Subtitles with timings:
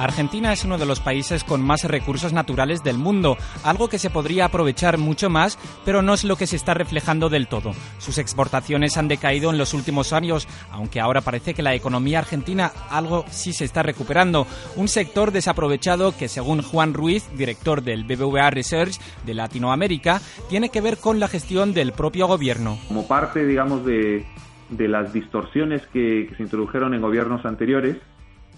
[0.00, 4.08] Argentina es uno de los países con más recursos naturales del mundo, algo que se
[4.08, 7.72] podría aprovechar mucho más, pero no es lo que se está reflejando del todo.
[7.98, 12.72] Sus exportaciones han decaído en los últimos años, aunque ahora parece que la economía argentina
[12.88, 14.46] algo sí se está recuperando.
[14.76, 20.80] Un sector desaprovechado que, según Juan Ruiz, director del BBVA Research de Latinoamérica, tiene que
[20.80, 22.78] ver con la gestión del propio gobierno.
[22.88, 24.24] Como parte, digamos, de,
[24.70, 27.98] las distorsiones que se introdujeron en gobiernos anteriores,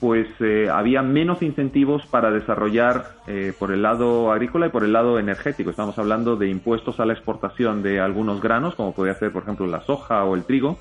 [0.02, 4.92] pues eh, había menos incentivos para desarrollar eh, por el lado agrícola y por el
[4.92, 5.70] lado energético.
[5.70, 9.65] Estamos hablando de impuestos a la exportación de algunos granos, como podría ser, por ejemplo,
[9.69, 10.77] la soja o el trigo,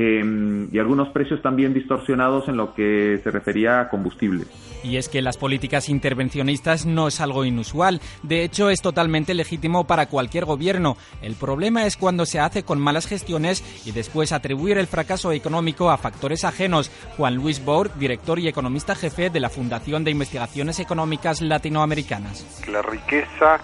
[0.00, 4.44] Em, y algunos precios también distorsionados en lo que se refería a combustible.
[4.84, 9.88] Y es que las políticas intervencionistas no es algo inusual, de hecho es totalmente legítimo
[9.88, 10.96] para cualquier gobierno.
[11.20, 15.90] El problema es cuando se hace con malas gestiones y después atribuir el fracaso económico
[15.90, 16.92] a factores ajenos.
[17.16, 22.68] Juan Luis Bour, director y economista jefe de la Fundación de Investigaciones Económicas Latinoamericanas.
[22.70, 23.58] La riqueza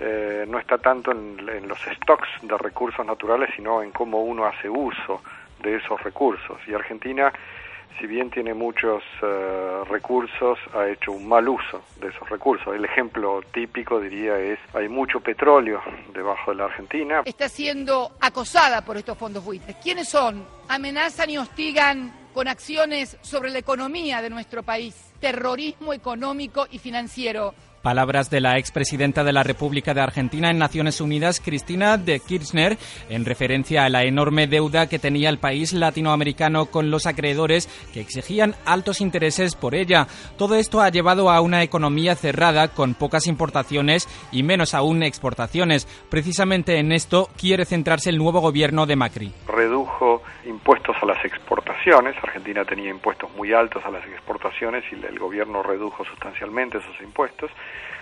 [0.00, 4.44] eh, no está tanto en, en, los stocks de recursos naturales, sino en cómo uno
[4.44, 5.22] hace uso
[5.62, 6.58] de esos recursos.
[6.66, 7.32] Y Argentina,
[7.98, 12.74] si bien tiene muchos eh, recursos, ha hecho un mal uso de esos recursos.
[12.74, 17.22] El ejemplo típico, diría, es hay mucho petróleo debajo de la Argentina.
[17.24, 19.76] Está siendo acosada por estos fondos buitres.
[19.82, 20.44] ¿Quiénes son?
[20.68, 27.54] Amenazan y hostigan con acciones sobre la economía de nuestro país, terrorismo económico y financiero
[27.88, 32.76] Palabras de la expresidenta de la República de Argentina en Naciones Unidas, Cristina de Kirchner,
[33.08, 38.02] en referencia a la enorme deuda que tenía el país latinoamericano con los acreedores que
[38.02, 40.06] exigían altos intereses por ella.
[40.36, 45.88] Todo esto ha llevado a una economía cerrada con pocas importaciones y menos aún exportaciones.
[46.10, 49.32] Precisamente en esto quiere centrarse el nuevo gobierno de Macri.
[50.68, 52.14] Impuestos a las exportaciones.
[52.22, 57.50] Argentina tenía impuestos muy altos a las exportaciones y el gobierno redujo sustancialmente esos impuestos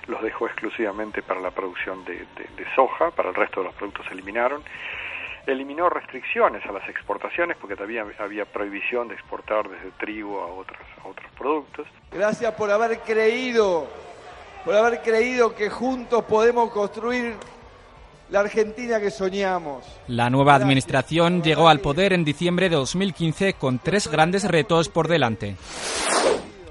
[0.08, 2.26] los dejó exclusivamente para la producción de,
[2.74, 4.64] soja, para el resto de los productos se eliminaron.
[5.46, 10.82] Eliminó restricciones a las exportaciones porque todavía había prohibición de exportar desde trigo a otros,
[11.04, 11.86] a otros productos.
[12.10, 13.86] Gracias por haber creído,
[14.64, 17.36] por haber creído que juntos podemos construir
[18.30, 19.84] la Argentina que soñamos.
[20.08, 25.08] La nueva administración llegó al poder en diciembre de 2015 con tres grandes retos por
[25.08, 25.56] delante.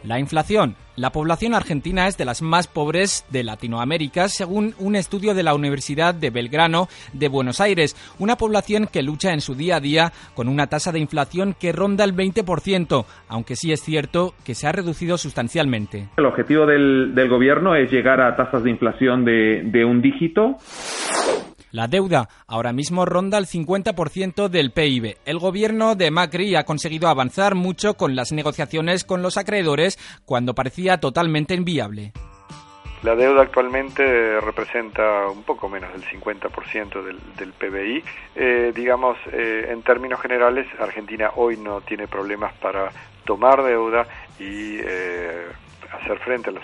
[0.06, 0.76] La inflación.
[0.98, 5.56] La población argentina es de las más pobres de Latinoamérica, según un estudio de la
[5.56, 7.96] Universidad de Belgrano de Buenos Aires.
[8.20, 11.72] Una población que lucha en su día a día con una tasa de inflación que
[11.72, 16.08] ronda el 20%, aunque sí es cierto que se ha reducido sustancialmente.
[16.18, 20.58] El objetivo del, gobierno es llegar a tasas de inflación de, de un dígito.
[21.76, 25.18] La deuda ahora mismo ronda el 50% del PIB.
[25.26, 30.56] El gobierno de Macri ha conseguido avanzar mucho con las negociaciones con los acreedores cuando
[30.56, 32.14] parecía totalmente inviable.
[33.04, 38.04] La deuda actualmente representa un poco menos del 50% del, del PBI.
[38.38, 42.90] Eh, digamos, eh, en términos generales, Argentina hoy no tiene problemas para
[43.26, 44.08] tomar deuda
[44.40, 45.44] y eh,
[45.92, 46.64] hacer frente a los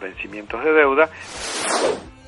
[0.00, 1.10] vencimientos de deuda.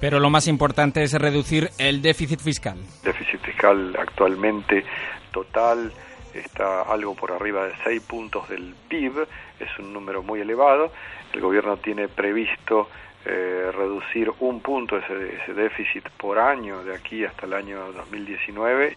[0.02, 2.76] Pero lo más importante es reducir el déficit fiscal.
[3.04, 4.84] Déficit fiscal actualmente
[5.30, 5.92] total
[6.34, 9.22] está algo por arriba de 6 puntos del PIB,
[9.60, 10.90] es un número muy elevado.
[11.32, 12.88] El gobierno tiene previsto
[13.24, 18.96] eh, reducir un punto ese, ese déficit por año de aquí hasta el año 2019.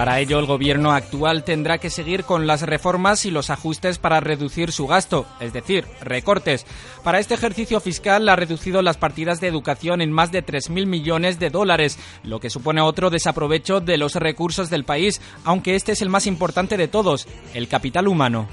[0.00, 4.18] Para ello, el gobierno actual tendrá que seguir con las reformas y los ajustes para
[4.18, 6.64] reducir su gasto, es decir, recortes.
[7.04, 11.38] Para este ejercicio fiscal ha reducido las partidas de educación en más de 3.000 millones
[11.38, 16.00] de dólares, lo que supone otro desaprovecho de los recursos del país, aunque este es
[16.00, 18.48] el más importante de todos, el capital humano.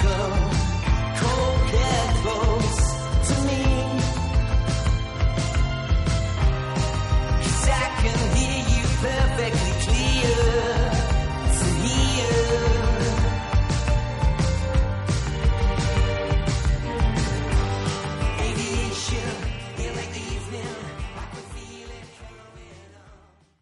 [0.00, 0.39] come.